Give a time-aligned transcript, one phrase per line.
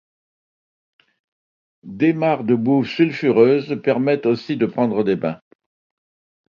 [1.99, 5.39] Des mares de boues sulfureuses permettent aussi de prendre des bains.